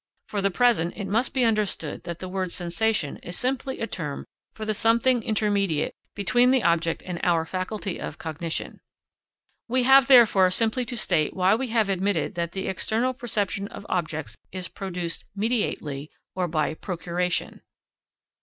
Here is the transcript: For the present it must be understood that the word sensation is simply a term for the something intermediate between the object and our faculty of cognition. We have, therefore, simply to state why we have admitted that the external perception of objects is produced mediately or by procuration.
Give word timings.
For 0.27 0.41
the 0.41 0.49
present 0.49 0.95
it 0.97 1.05
must 1.05 1.31
be 1.31 1.43
understood 1.43 2.05
that 2.05 2.17
the 2.17 2.27
word 2.27 2.51
sensation 2.51 3.17
is 3.17 3.37
simply 3.37 3.79
a 3.79 3.85
term 3.85 4.25
for 4.51 4.65
the 4.65 4.73
something 4.73 5.21
intermediate 5.21 5.93
between 6.15 6.49
the 6.49 6.63
object 6.63 7.03
and 7.05 7.19
our 7.21 7.45
faculty 7.45 7.99
of 8.01 8.17
cognition. 8.17 8.79
We 9.67 9.83
have, 9.83 10.07
therefore, 10.07 10.49
simply 10.49 10.85
to 10.85 10.97
state 10.97 11.35
why 11.35 11.53
we 11.53 11.67
have 11.67 11.87
admitted 11.87 12.33
that 12.33 12.53
the 12.53 12.67
external 12.67 13.13
perception 13.13 13.67
of 13.67 13.85
objects 13.89 14.35
is 14.51 14.69
produced 14.69 15.25
mediately 15.35 16.09
or 16.33 16.47
by 16.47 16.73
procuration. 16.73 17.61